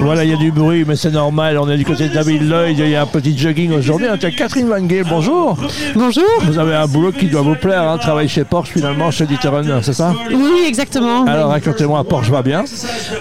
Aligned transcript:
Voilà, 0.00 0.24
il 0.24 0.30
y 0.30 0.32
a 0.32 0.36
du 0.36 0.50
bruit, 0.50 0.84
mais 0.86 0.96
c'est 0.96 1.10
normal. 1.10 1.58
On 1.58 1.68
est 1.68 1.76
du 1.76 1.84
côté 1.84 2.08
de 2.08 2.14
David 2.14 2.48
Lloyd. 2.48 2.78
Il 2.78 2.88
y 2.88 2.96
a 2.96 3.02
un 3.02 3.06
petit 3.06 3.36
jogging 3.36 3.72
aujourd'hui. 3.72 4.06
Tiens, 4.18 4.30
Catherine 4.30 4.66
Van 4.66 4.80
Gale, 4.80 5.04
bonjour. 5.08 5.56
Bonjour. 5.94 6.24
Vous 6.42 6.58
avez 6.58 6.74
un 6.74 6.86
boulot 6.86 7.12
qui 7.12 7.26
doit 7.26 7.42
vous 7.42 7.54
plaire, 7.54 7.82
hein, 7.82 7.98
travailler 7.98 8.28
chez 8.28 8.44
Porsche 8.44 8.70
finalement, 8.72 9.10
chez 9.10 9.26
Dieterun, 9.26 9.82
c'est 9.82 9.92
ça? 9.92 10.14
Oui, 10.32 10.64
exactement. 10.66 11.24
Alors 11.26 11.50
racontez-moi, 11.50 12.02
Porsche 12.04 12.30
va 12.30 12.42
bien? 12.42 12.64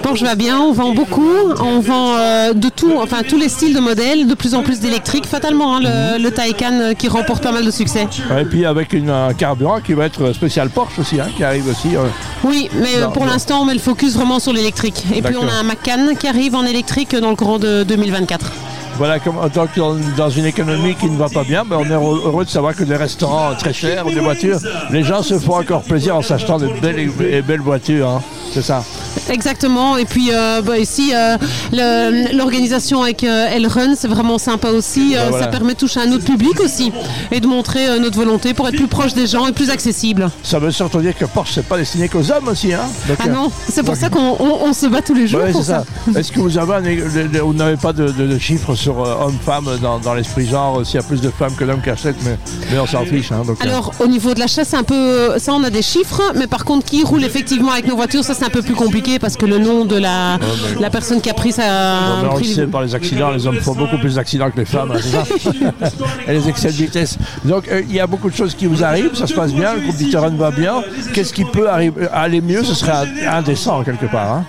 Porsche 0.02 0.24
va 0.24 0.36
bien, 0.36 0.58
on 0.60 0.72
vend 0.72 0.94
beaucoup, 0.94 1.30
on 1.60 1.80
vend 1.82 2.16
euh, 2.18 2.54
de 2.54 2.70
tout, 2.70 2.94
enfin 3.02 3.24
tous 3.28 3.38
les 3.38 3.50
styles 3.50 3.76
de 3.76 3.80
modèles, 3.82 4.26
de 4.28 4.34
plus 4.34 4.56
en 4.56 4.64
plus 4.64 4.80
d'électriques. 4.80 5.26
Fatalement, 5.28 5.76
hein, 5.78 5.80
le, 6.18 6.24
le 6.24 6.32
Taycan 6.32 6.80
euh, 6.80 6.94
qui 6.94 7.08
remporte 7.10 7.44
pas 7.44 7.52
mal 7.52 7.66
de 7.66 7.72
succès. 7.72 8.08
Et 8.40 8.46
puis 8.46 8.66
avec 8.66 8.94
une, 8.94 9.10
un 9.10 9.34
carburant 9.34 9.80
qui 9.82 9.94
va 9.94 10.06
être 10.06 10.32
spécial 10.34 10.70
Porsche 10.70 11.00
aussi, 11.00 11.20
hein, 11.20 11.28
qui 11.36 11.44
arrive 11.44 11.68
aussi. 11.68 11.96
euh, 11.96 12.06
Oui, 12.46 12.70
mais 12.76 13.02
Non, 13.02 13.12
pour 13.12 13.26
l'instant, 13.26 13.62
on 13.62 13.66
met 13.66 13.74
le 13.74 13.80
focus 13.80 14.14
vraiment 14.16 14.40
sur 14.40 14.54
l'électrique. 14.54 15.04
Et 15.14 15.22
puis 15.22 15.36
on 15.36 15.48
a 15.48 15.52
un 15.60 15.64
Macan 15.64 16.16
qui 16.18 16.28
arrive 16.28 16.56
en 16.56 16.66
électrique 16.70 17.16
dans 17.16 17.30
le 17.30 17.36
courant 17.36 17.60
de 17.60 17.84
2024. 17.84 18.52
Voilà, 18.98 19.20
comme, 19.20 19.36
donc 19.54 19.70
dans, 20.18 20.30
une 20.30 20.46
économie 20.46 20.94
qui 20.96 21.10
ne 21.10 21.18
va 21.18 21.30
pas 21.30 21.44
bien, 21.44 21.64
mais 21.68 21.76
on 21.76 21.86
est 21.86 21.94
heureux 21.94 22.44
de 22.44 22.50
savoir 22.50 22.76
que 22.76 22.84
des 22.84 22.98
restaurants 22.98 23.56
très 23.56 23.72
chers 23.72 24.06
ou 24.06 24.12
des 24.12 24.20
voitures, 24.20 24.60
les 24.92 25.04
gens 25.04 25.24
se 25.24 25.40
font 25.40 25.56
encore 25.56 25.84
plaisir 25.84 26.18
en 26.18 26.22
s'achetant 26.22 26.58
de 26.58 26.68
belles 26.82 27.10
et 27.22 27.42
belles 27.42 27.62
voitures. 27.62 28.10
hein. 28.10 28.22
C'est 28.52 28.62
ça. 28.62 28.84
Exactement. 29.30 29.98
Et 29.98 30.06
puis 30.06 30.30
euh, 30.34 30.62
bah, 30.62 30.78
ici, 30.80 31.12
euh, 31.14 31.38
l'organisation 32.34 33.04
avec 33.04 33.24
euh, 33.24 33.48
Elrun, 33.50 33.96
c'est 33.96 34.08
vraiment 34.08 34.38
sympa 34.38 34.70
aussi. 34.70 35.16
Euh, 35.16 35.20
Bah, 35.20 35.26
voilà. 35.30 35.46
Ça 35.46 35.52
permet 35.52 35.74
de 35.74 35.80
toucher 35.80 36.00
un 36.02 36.12
autre 36.12 36.26
public 36.26 36.60
aussi 36.60 36.92
et 37.32 37.40
de 37.40 37.48
montrer 37.48 38.00
notre 38.00 38.16
volonté 38.18 38.54
pour 38.54 38.68
être 38.68 38.76
plus 38.76 38.88
proche 38.88 39.14
des 39.14 39.28
gens 39.28 39.48
et 39.48 39.52
plus 39.52 39.70
accessible. 39.70 40.30
Ça 40.44 40.60
veut 40.60 40.72
surtout 40.72 41.00
dire 41.02 41.16
que 41.18 41.26
Porsche, 41.26 41.52
c'est 41.56 41.66
pas 41.66 41.78
destiné 41.78 42.08
qu'aux 42.10 42.32
hommes 42.32 42.48
aussi. 42.48 42.74
Hein 42.74 42.88
Donc, 43.08 43.18
Ah 43.24 43.28
non, 43.28 43.52
c'est 43.70 43.84
pour 43.84 43.94
donc- 43.94 44.02
ça 44.02 44.10
qu'on 44.10 44.36
on- 44.40 44.60
on 44.68 44.74
se 44.74 44.86
bat 44.88 45.02
tous 45.02 45.14
les 45.14 45.28
jours 45.28 45.42
Ouais, 45.42 45.52
pour 45.52 45.64
c'est 45.64 45.72
ça. 45.72 45.84
Est-ce 46.16 46.32
que 46.32 46.40
vous 46.40 46.58
avez 46.58 46.96
vous 47.42 47.54
n'avez 47.54 47.78
pas 47.78 47.94
de, 47.94 48.08
de- 48.12 48.28
de 48.28 48.38
chiffres 48.40 48.76
sur 48.76 48.98
hommes-femmes 49.00 49.78
dans, 49.82 50.00
dans 50.00 50.14
l'esprit 50.14 50.48
genre 50.48 50.86
s'il 50.86 50.96
y 50.96 51.00
a 51.00 51.04
plus 51.04 51.22
de 51.22 51.30
femmes 51.30 51.56
que 51.56 51.64
d'hommes 51.66 51.82
qui 51.82 51.90
achètent, 51.90 52.22
mais, 52.24 52.38
mais 52.72 52.80
on 52.80 52.86
s'en 52.88 53.04
fiche. 53.06 53.32
Hein, 53.32 53.44
donc, 53.46 53.58
Alors 53.64 53.92
au 54.00 54.08
niveau 54.08 54.34
de 54.34 54.40
l'achat, 54.40 54.64
c'est 54.66 54.78
un 54.78 54.84
peu 54.84 55.38
ça, 55.38 55.54
on 55.54 55.64
a 55.64 55.70
des 55.70 55.82
chiffres, 55.82 56.22
mais 56.36 56.48
par 56.48 56.66
contre, 56.66 56.86
qui 56.86 57.04
roule 57.04 57.24
effectivement 57.24 57.72
avec 57.72 57.88
nos 57.88 57.96
voitures, 57.96 58.24
ça 58.24 58.34
c'est 58.34 58.46
un 58.46 58.50
peu 58.50 58.62
plus 58.62 58.76
compliqué 58.76 58.99
parce 59.20 59.36
que 59.36 59.46
le 59.46 59.58
nom 59.58 59.86
de 59.86 59.98
la, 59.98 60.38
mais- 60.38 60.82
la 60.82 60.90
personne 60.90 61.22
qui 61.22 61.30
a 61.30 61.34
pris 61.34 61.50
non, 61.50 61.56
mais 61.58 62.28
sa 62.28 62.34
on 62.34 62.38
le 62.38 62.44
sait 62.44 62.68
par 62.68 62.82
les 62.82 62.96
accidents, 62.96 63.32
les 63.32 63.48
hommes 63.48 63.60
font 63.60 63.74
beaucoup 63.74 63.98
plus 63.98 64.16
d'accidents 64.16 64.50
que 64.52 64.58
les 64.60 64.66
femmes, 64.66 64.92
hein, 64.92 65.00
ça 65.00 65.24
Et 66.28 66.34
les 66.34 66.48
excès 66.50 66.68
de 66.68 66.74
vitesse. 66.74 67.18
Donc 67.46 67.68
euh, 67.68 67.82
il 67.88 67.96
y 67.96 68.00
a 68.00 68.08
beaucoup 68.08 68.30
de 68.30 68.36
choses 68.36 68.56
qui 68.56 68.66
vous 68.66 68.84
arrivent, 68.84 69.16
ça 69.16 69.28
se 69.28 69.34
passe 69.34 69.54
bien, 69.54 69.74
le 69.74 69.82
groupe 69.82 69.96
Dieterun 69.96 70.36
va 70.36 70.52
bien. 70.52 70.82
Qu'est-ce 71.14 71.34
qui 71.34 71.46
peut 71.46 71.70
arriver, 71.70 72.08
aller 72.12 72.42
mieux 72.42 72.64
Ce 72.64 72.74
serait 72.76 73.08
indécent 73.28 73.84
quelque 73.84 74.06
part. 74.06 74.32
Hein. 74.32 74.46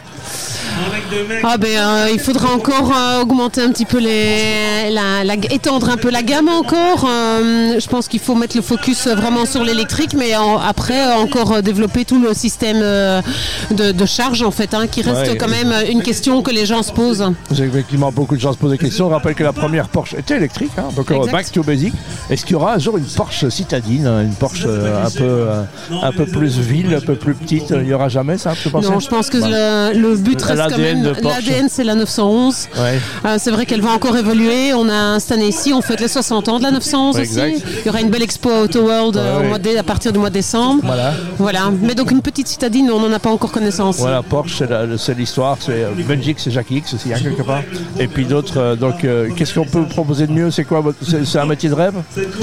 Ah 1.43 1.57
ben 1.57 1.69
euh, 1.77 2.09
il 2.13 2.19
faudra 2.21 2.53
encore 2.53 2.93
euh, 2.97 3.23
augmenter 3.23 3.63
un 3.63 3.71
petit 3.71 3.85
peu 3.85 3.99
les, 3.99 4.91
la, 4.91 5.25
la- 5.25 5.35
étendre 5.51 5.89
un 5.91 5.97
peu 5.97 6.11
la 6.11 6.23
gamme 6.23 6.49
encore. 6.49 7.07
Euh, 7.09 7.79
je 7.81 7.87
pense 7.89 8.09
qu'il 8.09 8.21
faut 8.21 8.35
mettre 8.35 8.57
le 8.57 8.63
focus 8.63 9.07
vraiment 9.09 9.47
sur 9.47 9.65
l'électrique, 9.65 10.13
mais 10.15 10.37
en- 10.37 10.59
après 10.59 11.13
encore 11.15 11.63
développer 11.63 12.05
tout 12.05 12.21
le 12.21 12.35
système 12.35 12.79
de, 12.79 13.93
de 13.93 14.07
charge 14.07 14.43
en 14.43 14.51
fait, 14.51 14.75
hein, 14.75 14.87
qui 14.87 15.03
reste 15.03 15.21
Ouais. 15.31 15.37
quand 15.37 15.49
même 15.49 15.73
une 15.91 16.03
question 16.03 16.43
que 16.43 16.51
les 16.51 16.65
gens 16.67 16.83
se 16.83 16.93
posent. 16.93 17.25
Effectivement 17.51 18.11
beaucoup 18.13 18.37
de 18.37 18.41
gens 18.41 18.53
se 18.53 18.59
posent 18.59 18.71
des 18.73 18.79
questions. 18.79 19.07
On 19.07 19.11
rappelle 19.11 19.35
que 19.35 19.43
la 19.45 19.53
première 19.53 19.89
Porsche 19.89 20.15
était 20.15 20.37
électrique, 20.37 20.71
hein, 20.79 20.85
donc 20.97 21.11
Exact. 21.11 21.33
back 21.33 21.53
to 21.53 21.63
basic. 21.63 21.93
Est-ce 22.31 22.45
qu'il 22.45 22.53
y 22.53 22.57
aura 22.57 22.75
un 22.75 22.79
jour 22.79 22.97
une 22.99 23.05
Porsche 23.05 23.49
citadine, 23.49 24.07
hein, 24.07 24.23
une 24.23 24.35
Porsche 24.35 24.65
euh, 24.67 25.05
un 25.07 25.11
peu, 25.11 25.25
euh, 25.25 25.63
un 26.03 26.13
peu 26.13 26.27
plus 26.27 26.59
ville, 26.59 26.95
un 26.95 27.01
peu 27.01 27.15
plus 27.17 27.35
petite? 27.35 27.71
Il 27.71 27.83
n'y 27.83 27.93
aura 27.93 28.09
jamais 28.09 28.39
ça, 28.39 28.53
tu 28.61 28.71
penses 28.71 28.85
Non, 28.89 29.01
je 29.01 29.09
pense 29.09 29.29
que 29.29 29.39
Voilà. 29.39 29.93
le, 29.93 30.01
le 30.01 30.17
but 30.17 30.41
reste 30.41 30.63
quand 30.71 30.79
L'ADN 31.01 31.13
même. 31.15 31.15
de 31.17 31.21
Porsche. 31.21 31.47
L'ADN, 31.49 31.69
c'est 31.71 31.85
la 31.85 31.95
911. 31.95 32.69
Ouais. 32.77 32.99
Euh, 33.27 33.37
c'est 33.39 33.51
vrai 33.51 33.67
qu'elle 33.67 33.81
va 33.81 33.91
encore 33.91 34.17
évoluer. 34.17 34.73
On 34.75 34.89
a 34.89 35.19
cette 35.21 35.33
année 35.33 35.49
ici, 35.49 35.73
on 35.73 35.81
fête 35.83 36.01
les 36.01 36.09
60 36.09 36.49
ans 36.49 36.59
de 36.59 36.63
la 36.65 36.71
911 36.71 37.17
Ouais, 37.17 37.23
aussi. 37.23 37.31
exact. 37.41 37.63
Il 37.81 37.87
y 37.87 37.89
aura 37.89 38.01
une 38.01 38.11
belle 38.11 38.23
expo 38.23 38.51
à 38.51 38.63
Auto 38.63 38.81
World 38.83 39.17
euh, 39.17 39.39
Ouais, 39.39 39.45
au 39.45 39.49
mois 39.49 39.59
de- 39.59 39.77
à 39.79 39.83
partir 39.83 40.13
du 40.13 40.19
mois 40.19 40.29
de 40.31 40.35
décembre. 40.35 40.83
Voilà. 40.85 41.13
Voilà. 41.39 41.71
Mais 41.83 41.95
donc 41.95 42.11
une 42.11 42.23
petite 42.23 42.49
citadine, 42.49 42.91
on 42.91 43.01
n'en 43.01 43.13
a 43.13 43.19
pas 43.19 43.31
encore 43.31 43.53
connaissance. 43.53 43.97
Voilà, 43.99 44.23
Porsche, 44.23 44.63
c'est 44.99 45.17
l'histoire. 45.17 45.57
C'est 45.61 45.85
euh, 45.85 45.91
Belgique, 46.07 46.39
c'est 46.41 46.51
Jackie 46.51 46.77
X 46.77 46.95
aussi, 46.95 47.13
hein, 47.13 47.19
quelque 47.23 47.43
part. 47.43 47.63
Et 47.99 48.07
puis 48.09 48.25
d'autres. 48.25 48.77
donc, 48.77 49.05
euh, 49.05 49.29
qu'est-ce 49.37 49.55
qu'on 49.55 49.65
peut 49.67 49.79
vous 49.81 49.87
proposer 49.87 50.27
de 50.27 50.33
mieux? 50.33 50.51
C'est 50.51 50.65
quoi 50.65 50.83
C'est 51.25 51.39
un 51.39 51.47
métier 51.47 51.69
de 51.69 51.75
rêve? 51.75 51.95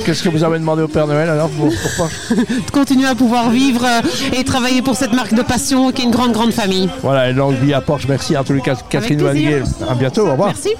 Qu'est-ce 0.05 0.23
que 0.23 0.29
vous 0.29 0.43
avez 0.43 0.59
demandé 0.59 0.81
au 0.83 0.87
Père 0.87 1.07
Noël 1.07 1.29
alors 1.29 1.49
pour, 1.49 1.67
pour 1.67 1.91
Porsche? 1.97 2.15
De 2.65 2.71
continuer 2.71 3.07
à 3.07 3.15
pouvoir 3.15 3.49
vivre 3.49 3.85
et 4.33 4.43
travailler 4.43 4.81
pour 4.81 4.95
cette 4.95 5.13
marque 5.13 5.33
de 5.33 5.41
passion 5.41 5.91
qui 5.91 6.01
est 6.01 6.05
une 6.05 6.11
grande, 6.11 6.31
grande 6.31 6.51
famille. 6.51 6.89
Voilà, 7.01 7.29
et 7.29 7.33
longue 7.33 7.55
vie 7.55 7.73
à 7.73 7.81
Porsche. 7.81 8.05
Merci 8.07 8.35
en 8.37 8.43
tous 8.47 8.53
les 8.53 8.61
cas, 8.61 8.75
Catherine 8.89 9.21
Van 9.21 9.31
plaisir. 9.31 9.51
Gale. 9.51 9.89
À 9.89 9.95
bientôt, 9.95 10.27
au 10.27 10.31
revoir. 10.31 10.49
Merci. 10.49 10.69